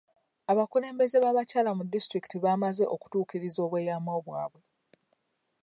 Abakulembeze 0.51 1.17
b'abakyala 1.23 1.69
mu 1.77 1.83
disitulikiti 1.93 2.37
baamaze 2.43 2.83
kutuukiriza 3.01 3.59
obweyamo 3.65 4.13
bwabwe. 4.25 4.61